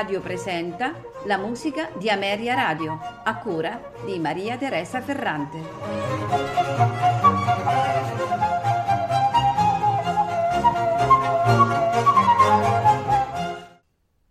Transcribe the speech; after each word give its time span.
Radio 0.00 0.22
presenta 0.22 0.98
la 1.26 1.36
musica 1.36 1.90
di 1.98 2.08
Ameria 2.08 2.54
Radio, 2.54 2.98
a 3.22 3.36
cura 3.36 3.92
di 4.06 4.18
Maria 4.18 4.56
Teresa 4.56 5.02
Ferrante. 5.02 5.60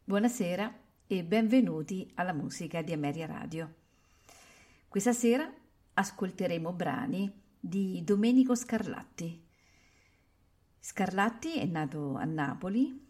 Buonasera 0.06 0.74
e 1.06 1.24
benvenuti 1.24 2.12
alla 2.16 2.34
musica 2.34 2.82
di 2.82 2.92
Ameria 2.92 3.28
Radio. 3.28 3.76
Questa 4.88 5.14
sera 5.14 5.48
ascolteremo 5.94 6.74
brani 6.74 7.32
di 7.60 8.02
Domenico 8.04 8.56
Scarlatti. 8.56 9.46
Scarlatti 10.80 11.60
è 11.60 11.66
nato 11.66 12.16
a 12.16 12.26
Napoli 12.26 13.09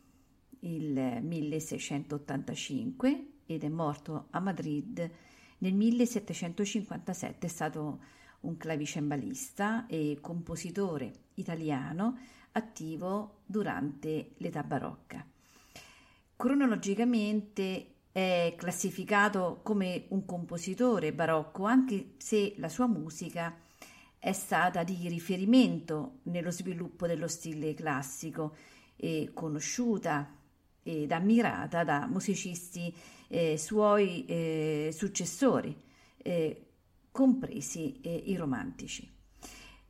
il 0.61 1.19
1685 1.21 3.27
ed 3.45 3.63
è 3.63 3.69
morto 3.69 4.27
a 4.31 4.39
Madrid 4.39 5.09
nel 5.59 5.73
1757. 5.73 7.45
È 7.45 7.49
stato 7.49 7.99
un 8.41 8.57
clavicembalista 8.57 9.85
e 9.87 10.17
compositore 10.21 11.13
italiano 11.35 12.17
attivo 12.51 13.41
durante 13.45 14.31
l'età 14.37 14.63
barocca. 14.63 15.25
Cronologicamente 16.35 17.93
è 18.11 18.55
classificato 18.57 19.59
come 19.61 20.05
un 20.09 20.25
compositore 20.25 21.13
barocco, 21.13 21.65
anche 21.65 22.13
se 22.17 22.55
la 22.57 22.69
sua 22.69 22.87
musica 22.87 23.55
è 24.17 24.31
stata 24.31 24.83
di 24.83 25.07
riferimento 25.07 26.19
nello 26.23 26.51
sviluppo 26.51 27.07
dello 27.07 27.27
stile 27.27 27.73
classico 27.73 28.55
e 28.95 29.31
conosciuta 29.33 30.38
ed 30.83 31.11
ammirata 31.11 31.83
da 31.83 32.07
musicisti 32.07 32.93
eh, 33.29 33.57
suoi 33.57 34.25
eh, 34.25 34.89
successori, 34.91 35.73
eh, 36.17 36.65
compresi 37.11 38.01
eh, 38.01 38.23
i 38.25 38.35
romantici. 38.35 39.09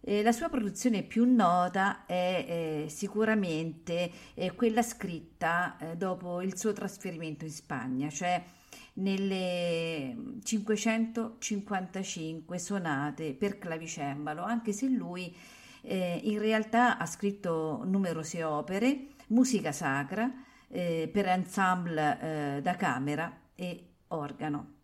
Eh, 0.02 0.24
la 0.24 0.32
sua 0.32 0.48
produzione 0.50 1.04
più 1.04 1.26
nota 1.26 2.06
è 2.06 2.84
eh, 2.86 2.90
sicuramente 2.90 4.10
quella 4.56 4.82
scritta 4.82 5.76
dopo 5.98 6.42
il 6.42 6.58
suo 6.58 6.72
trasferimento 6.72 7.44
in 7.44 7.52
Spagna, 7.52 8.10
cioè 8.10 8.42
nelle 8.94 10.16
555 10.42 12.58
sonate 12.58 13.34
per 13.34 13.58
clavicembalo, 13.58 14.42
anche 14.42 14.72
se 14.72 14.88
lui 14.88 15.36
in 15.82 16.40
realtà 16.40 16.98
ha 16.98 17.06
scritto 17.06 17.84
numerose 17.86 18.44
opere, 18.44 19.08
musica 19.28 19.72
sacra, 19.72 20.30
eh, 20.70 21.10
per 21.12 21.28
ensemble 21.28 22.58
eh, 22.58 22.62
da 22.62 22.76
camera 22.76 23.40
e 23.56 23.88
organo. 24.08 24.78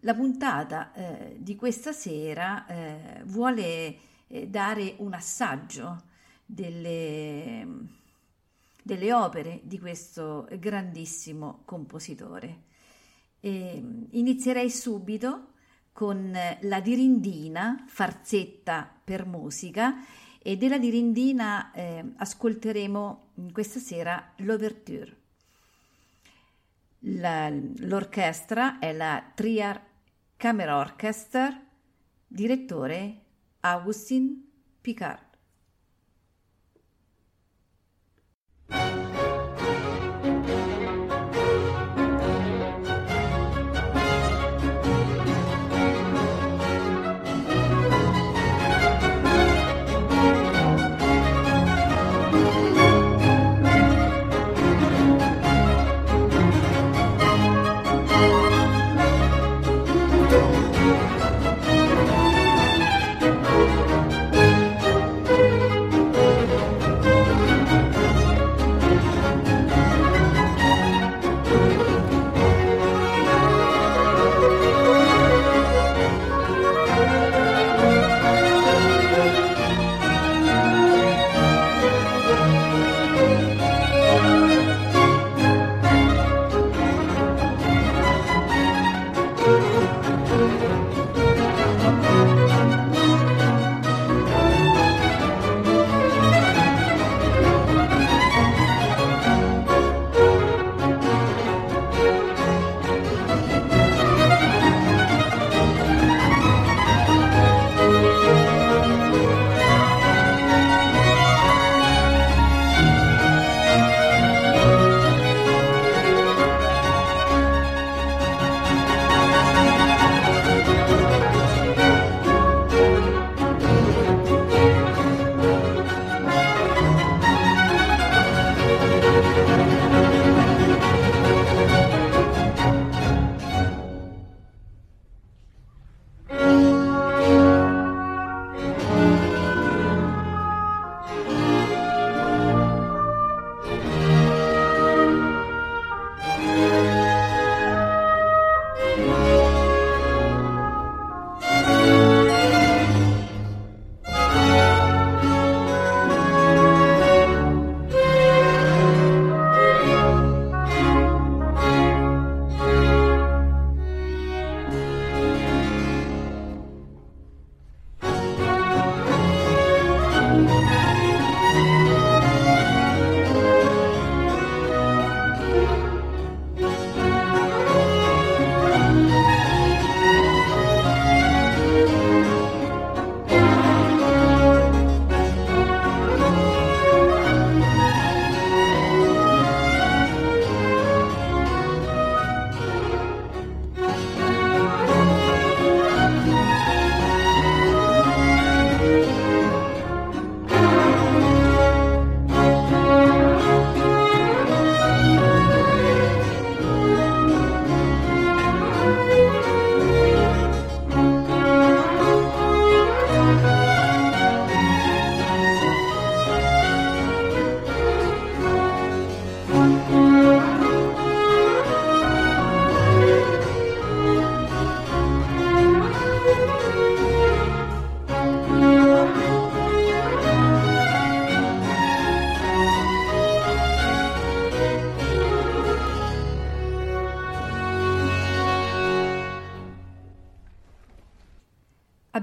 La 0.00 0.14
puntata 0.14 0.92
eh, 0.92 1.36
di 1.38 1.56
questa 1.56 1.92
sera 1.92 2.66
eh, 2.66 3.22
vuole 3.24 3.96
eh, 4.28 4.46
dare 4.46 4.94
un 4.98 5.14
assaggio 5.14 6.02
delle, 6.44 7.66
delle, 8.82 9.12
opere 9.12 9.60
di 9.64 9.78
questo 9.78 10.46
grandissimo 10.58 11.62
compositore. 11.64 12.64
E 13.40 13.82
inizierei 14.10 14.70
subito 14.70 15.54
con 15.92 16.36
la 16.60 16.80
dirindina, 16.80 17.84
farzetta 17.88 19.00
per 19.02 19.24
musica, 19.26 19.94
e 20.46 20.56
della 20.56 20.78
dirindina 20.78 21.72
eh, 21.72 22.04
ascolteremo 22.18 23.30
questa 23.50 23.80
sera 23.80 24.32
l'ouverture. 24.36 25.16
La, 27.00 27.50
l'orchestra 27.50 28.78
è 28.78 28.92
la 28.92 29.28
Triar 29.34 29.84
Camera 30.36 30.78
Orchestra, 30.78 31.60
direttore 32.28 33.22
Augustin 33.58 34.48
Picard. 34.80 35.25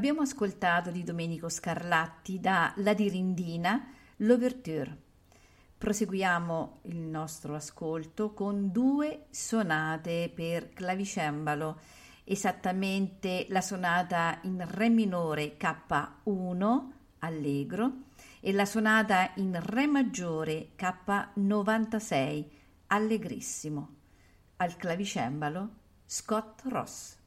Abbiamo 0.03 0.23
ascoltato 0.23 0.91
di 0.91 1.01
Domenico 1.01 1.47
Scarlatti 1.47 2.41
da 2.41 2.73
La 2.79 2.93
Dirindina 2.93 3.87
l'Ouverture. 4.17 4.97
Proseguiamo 5.77 6.79
il 6.87 6.97
nostro 6.97 7.55
ascolto 7.55 8.33
con 8.33 8.69
due 8.69 9.27
sonate 9.29 10.29
per 10.35 10.73
clavicembalo, 10.73 11.79
esattamente 12.25 13.45
la 13.47 13.61
sonata 13.61 14.39
in 14.41 14.61
Re 14.67 14.89
minore 14.89 15.55
K1 15.57 16.81
allegro 17.19 17.93
e 18.41 18.51
la 18.51 18.65
sonata 18.65 19.31
in 19.35 19.57
Re 19.57 19.87
maggiore 19.87 20.71
K96 20.77 22.45
allegrissimo. 22.87 23.95
Al 24.57 24.75
clavicembalo 24.75 25.69
Scott 26.05 26.63
Ross. 26.65 27.21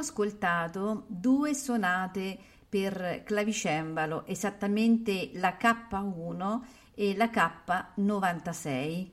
Ascoltato 0.00 1.04
due 1.06 1.54
sonate 1.54 2.38
per 2.68 3.22
clavicembalo, 3.24 4.26
esattamente 4.26 5.30
la 5.34 5.56
K1 5.60 6.60
e 6.94 7.16
la 7.16 7.26
K96. 7.26 9.10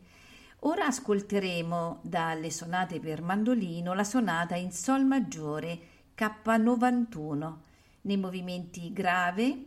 Ora 0.61 0.87
ascolteremo 0.87 1.99
dalle 2.01 2.49
sonate 2.49 2.99
per 2.99 3.21
mandolino 3.21 3.93
la 3.93 4.03
sonata 4.03 4.55
in 4.55 4.71
Sol 4.71 5.05
maggiore 5.05 5.79
K91 6.17 7.53
nei 8.01 8.17
movimenti 8.17 8.91
grave, 8.91 9.65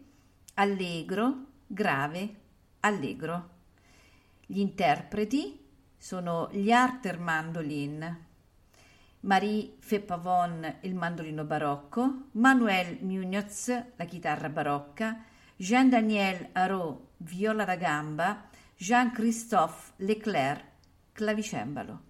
allegro, 0.54 1.46
grave, 1.66 2.34
allegro. 2.80 3.48
Gli 4.46 4.58
interpreti 4.58 5.64
sono 5.96 6.48
gli 6.50 6.72
Arter 6.72 7.18
Mandolin. 7.18 8.28
Marie 9.22 9.76
Feppavon 9.80 10.76
il 10.82 10.94
mandolino 10.94 11.44
barocco, 11.44 12.28
Manuel 12.32 12.98
Munoz 13.02 13.68
la 13.96 14.04
chitarra 14.04 14.48
barocca, 14.48 15.22
Jean-Daniel 15.56 16.48
Arot 16.52 17.08
viola 17.18 17.64
da 17.64 17.76
gamba, 17.76 18.48
Jean-Christophe 18.76 19.92
Leclerc 19.96 20.64
clavicembalo. 21.12 22.00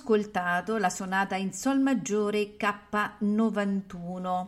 Ascoltato 0.00 0.78
la 0.78 0.88
sonata 0.88 1.36
in 1.36 1.52
Sol 1.52 1.78
maggiore 1.78 2.56
K91. 2.56 4.46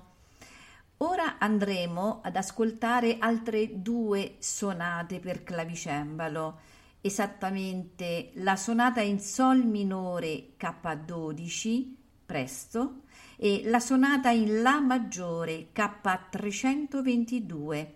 Ora 0.97 1.37
andremo 1.39 2.21
ad 2.23 2.37
ascoltare 2.37 3.19
altre 3.19 3.83
due 3.83 4.37
sonate 4.39 5.21
per 5.21 5.45
clavicembalo, 5.45 6.61
esattamente 7.03 8.31
la 8.37 8.57
sonata 8.57 9.03
in 9.03 9.21
Sol 9.21 9.67
minore 9.67 10.55
K12, 10.59 11.97
presto, 12.25 13.03
e 13.37 13.61
la 13.67 13.79
sonata 13.79 14.31
in 14.31 14.63
La 14.63 14.81
maggiore 14.81 15.69
K322, 15.75 17.87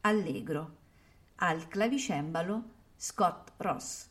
allegro. 0.00 0.76
Al 1.36 1.68
clavicembalo 1.68 2.64
Scott 2.96 3.52
Ross. 3.58 4.08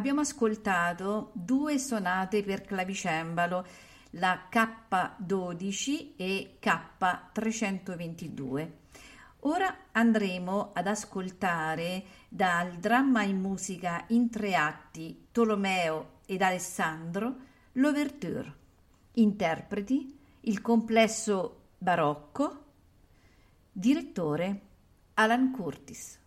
Abbiamo 0.00 0.22
ascoltato 0.22 1.30
due 1.34 1.78
sonate 1.78 2.42
per 2.42 2.62
clavicembalo, 2.62 3.66
la 4.12 4.48
K12 4.50 6.12
e 6.16 6.56
K322. 6.58 8.70
Ora 9.40 9.76
andremo 9.92 10.70
ad 10.72 10.86
ascoltare 10.86 12.02
dal 12.30 12.78
dramma 12.78 13.24
in 13.24 13.42
musica 13.42 14.06
in 14.08 14.30
tre 14.30 14.54
atti 14.54 15.26
Tolomeo 15.32 16.20
ed 16.24 16.40
Alessandro 16.40 17.34
l'Ouverture. 17.72 18.54
Interpreti 19.16 20.18
il 20.40 20.62
complesso 20.62 21.72
barocco. 21.76 22.64
Direttore 23.70 24.60
Alan 25.12 25.52
Curtis. 25.52 26.18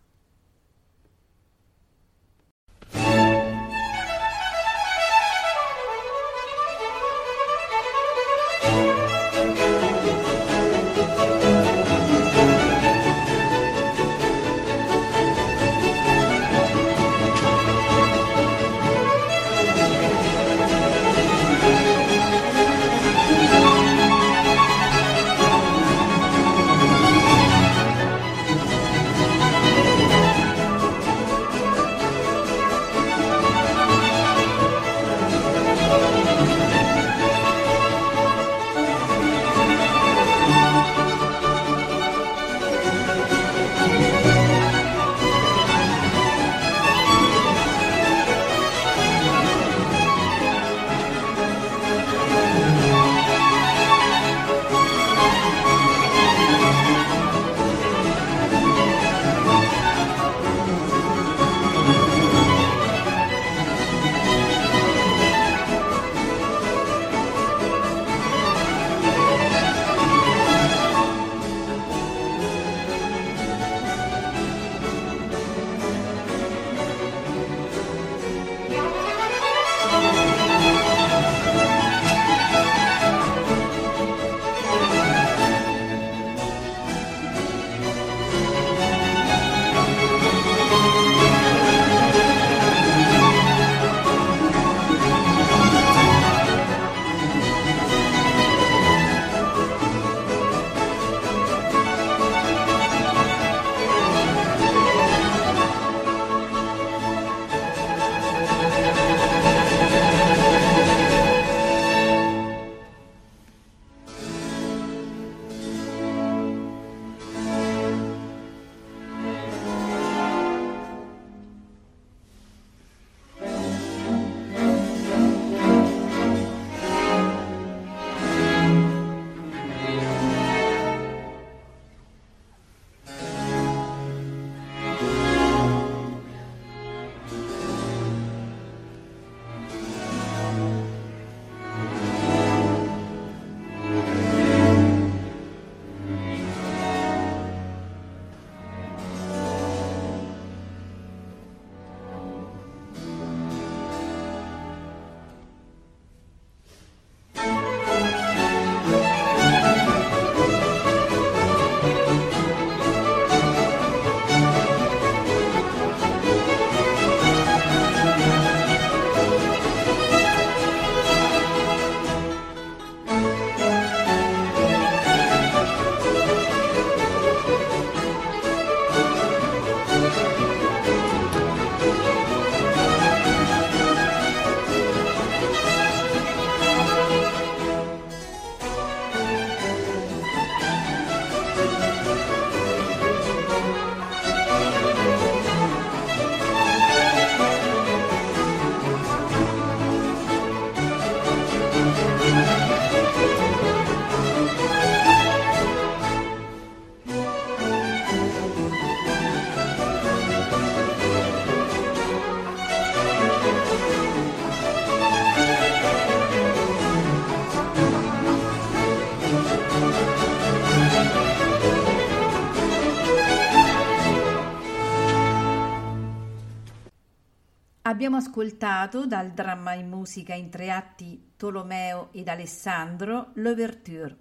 Abbiamo 227.94 228.16
ascoltato 228.16 229.06
dal 229.06 229.30
dramma 229.30 229.74
in 229.74 229.88
musica 229.88 230.34
in 230.34 230.50
tre 230.50 230.72
atti 230.72 231.34
Tolomeo 231.36 232.08
ed 232.10 232.26
Alessandro 232.26 233.30
l'Ouverture. 233.34 234.16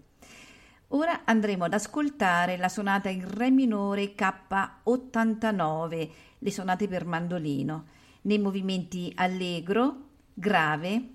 Ora 0.90 1.22
andremo 1.26 1.64
ad 1.64 1.74
ascoltare 1.74 2.56
la 2.58 2.70
sonata 2.70 3.10
in 3.10 3.28
Re 3.28 3.50
minore 3.50 4.14
K89, 4.14 6.10
le 6.38 6.52
sonate 6.52 6.88
per 6.88 7.08
mandolino, 7.08 7.86
nei 8.22 8.38
movimenti 8.38 9.12
allegro, 9.16 10.10
grave, 10.36 11.10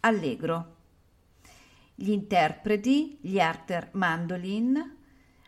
allegro. 0.00 0.76
Gli 1.94 2.12
interpreti, 2.12 3.18
gli 3.20 3.38
Arter 3.38 3.90
Mandolin, 3.92 4.96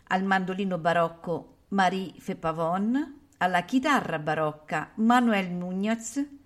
al 0.09 0.23
mandolino 0.23 0.77
barocco 0.77 1.61
Marie 1.69 2.13
Fepavon, 2.19 3.21
alla 3.39 3.63
chitarra 3.63 4.19
barocca 4.19 4.91
Manuel 4.97 5.51
Muñoz, 5.51 6.41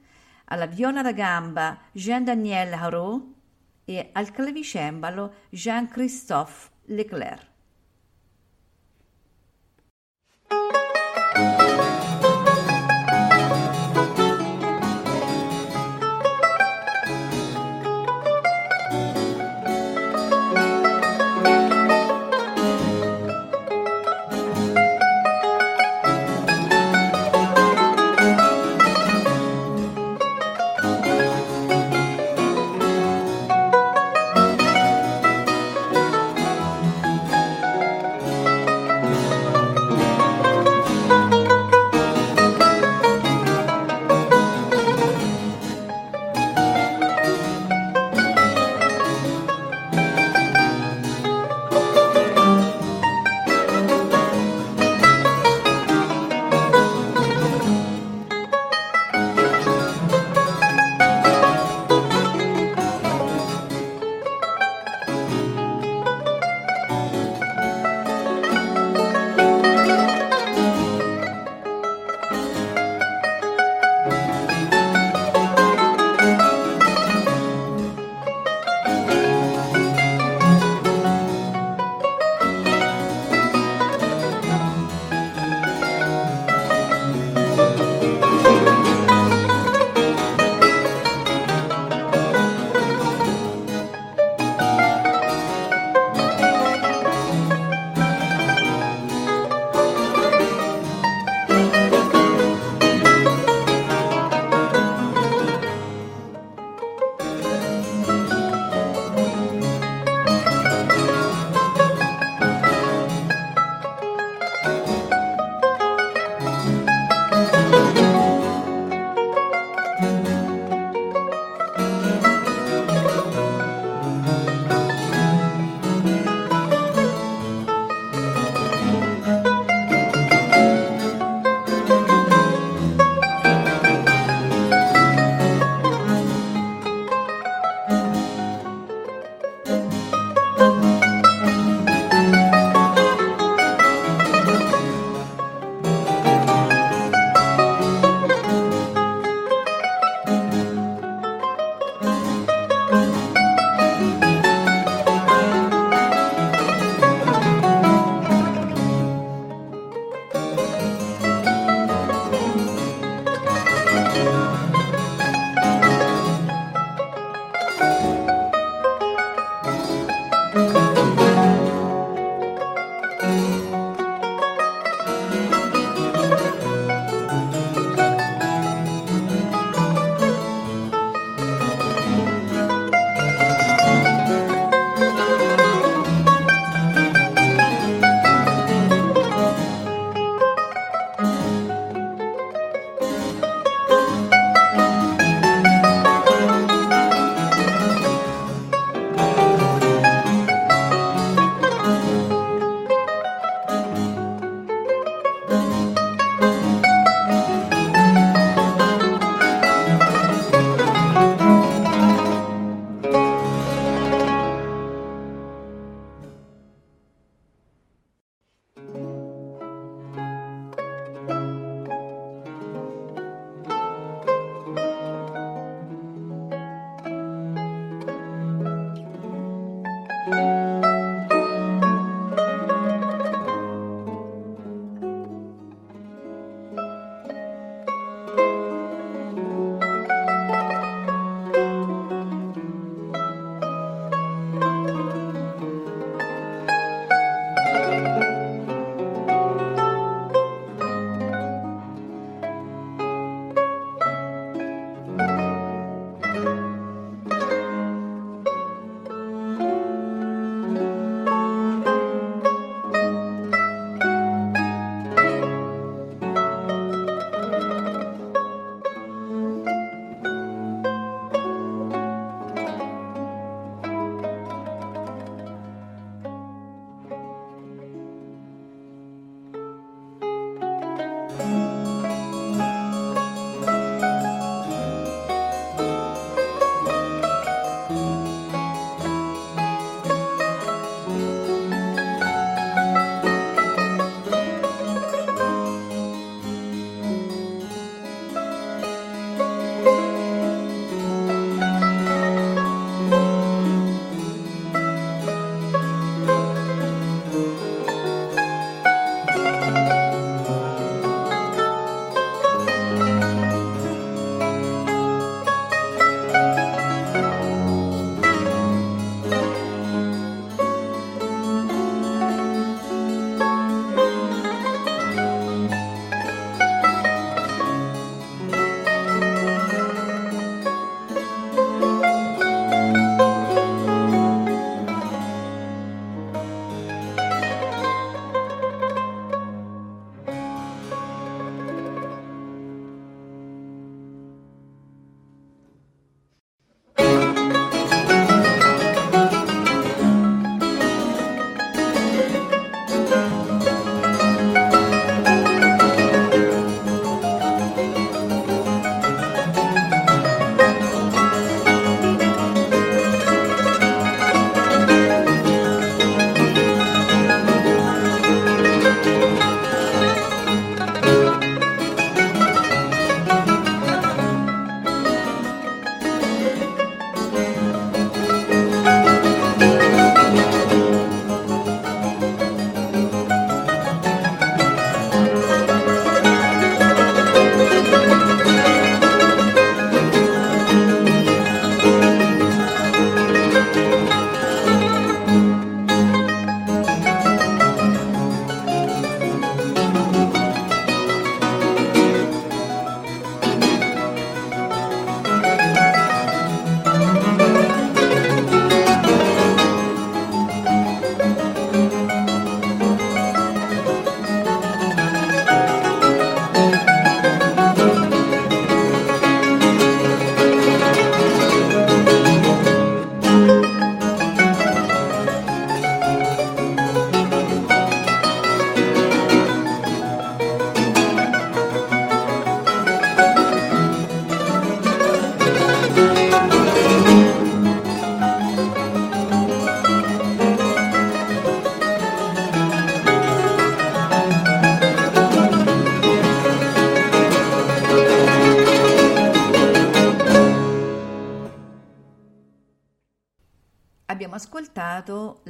alla 0.46 0.66
viola 0.66 1.02
da 1.02 1.12
gamba 1.12 1.78
Jean-Daniel 1.92 2.72
Haro 2.74 3.35
e 3.85 4.11
al 4.12 4.30
clavicembalo 4.30 5.35
Jean-Christophe 5.50 6.70
Leclerc. 6.87 7.56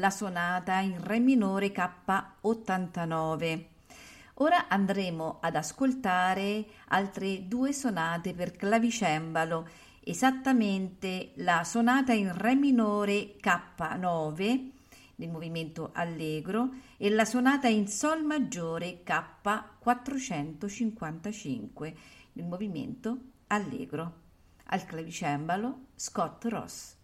La 0.07 0.13
sonata 0.13 0.79
in 0.79 1.03
Re 1.03 1.19
minore 1.19 1.73
K89. 1.73 3.65
Ora 4.35 4.69
andremo 4.69 5.39
ad 5.41 5.57
ascoltare 5.57 6.65
altre 6.89 7.49
due 7.49 7.73
sonate 7.73 8.33
per 8.33 8.55
clavicembalo, 8.55 9.69
esattamente 10.05 11.33
la 11.39 11.65
sonata 11.65 12.13
in 12.13 12.33
Re 12.39 12.55
minore 12.55 13.35
K9 13.43 14.71
nel 15.17 15.29
movimento 15.29 15.91
allegro 15.93 16.69
e 16.97 17.11
la 17.11 17.25
sonata 17.25 17.67
in 17.67 17.89
Sol 17.89 18.23
maggiore 18.23 19.03
K455 19.05 21.95
nel 22.35 22.47
movimento 22.47 23.19
allegro. 23.49 24.13
Al 24.67 24.85
clavicembalo 24.85 25.87
Scott 25.97 26.45
Ross. 26.45 26.95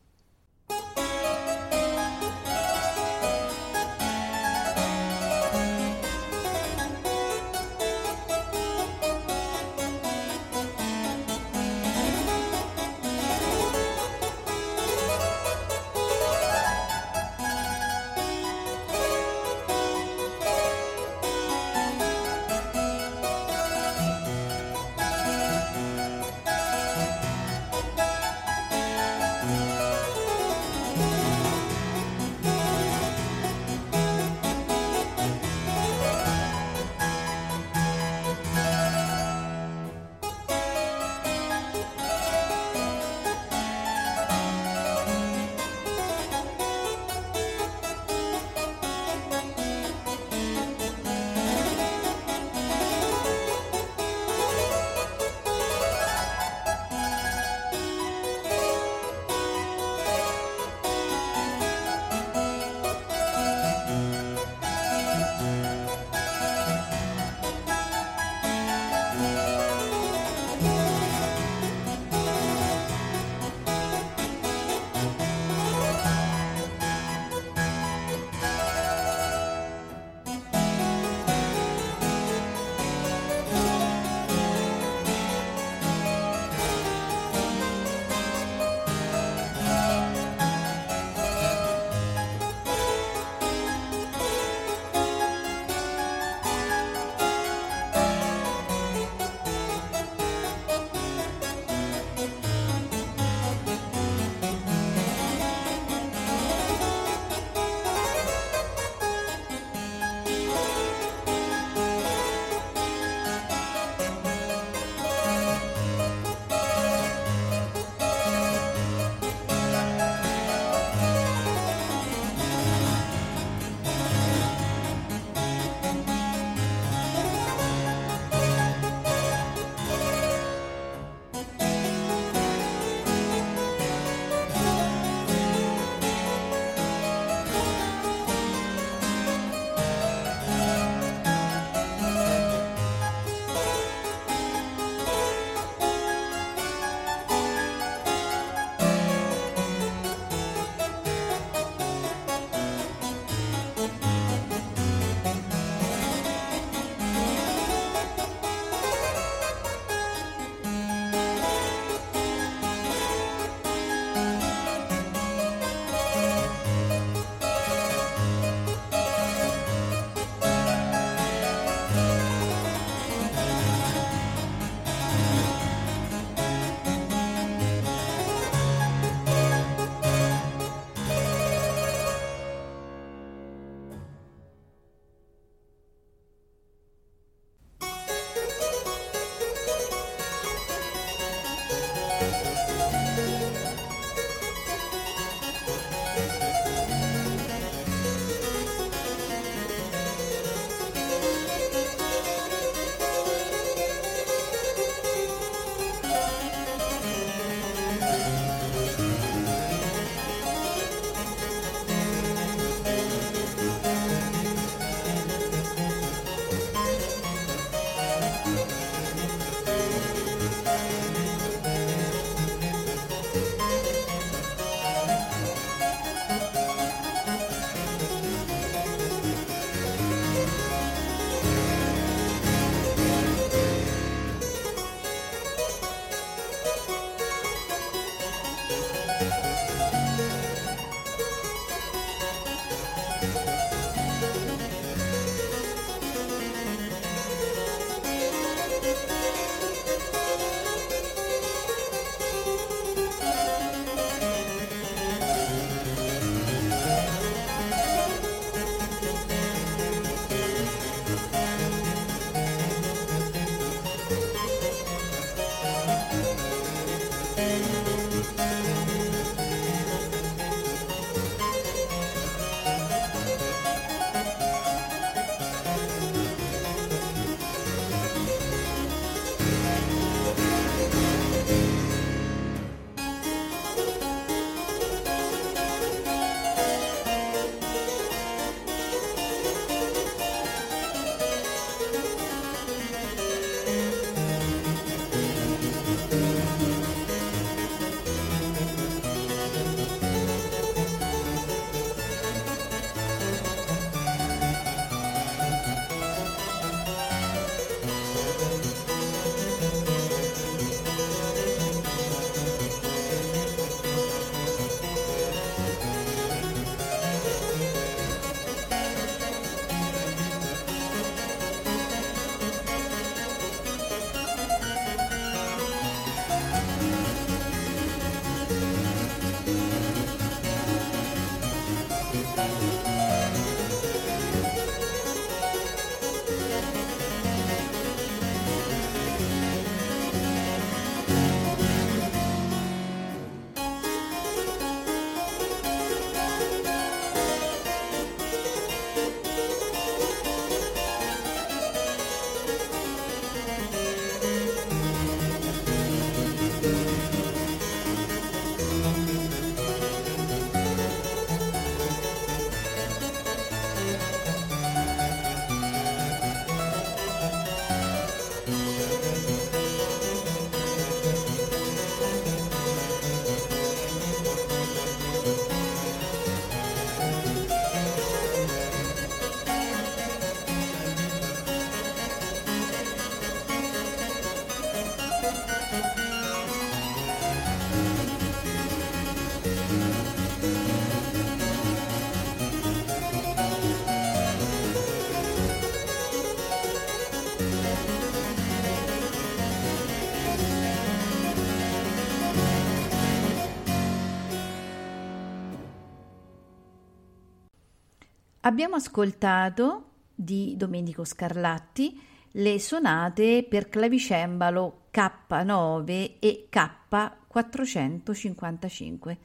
Abbiamo 408.45 408.75
ascoltato 408.75 409.91
di 410.13 410.57
Domenico 410.57 411.05
Scarlatti 411.05 411.97
le 412.33 412.59
sonate 412.59 413.47
per 413.49 413.69
clavicembalo 413.69 414.87
K9 414.93 416.17
e 416.19 416.49
K455. 416.51 419.17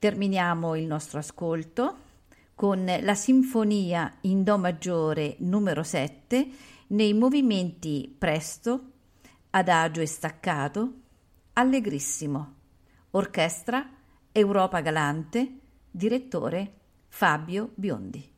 Terminiamo 0.00 0.74
il 0.74 0.86
nostro 0.86 1.20
ascolto 1.20 1.96
con 2.56 2.84
la 2.84 3.14
Sinfonia 3.14 4.12
in 4.22 4.42
Do 4.42 4.58
maggiore 4.58 5.36
numero 5.38 5.84
7 5.84 6.48
nei 6.88 7.14
movimenti 7.14 8.12
presto, 8.18 8.94
adagio 9.50 10.00
e 10.00 10.06
staccato, 10.06 10.92
allegrissimo. 11.52 12.54
Orchestra 13.12 13.88
Europa 14.32 14.80
Galante, 14.80 15.58
direttore 15.88 16.72
Fabio 17.08 17.72
Biondi. 17.74 18.37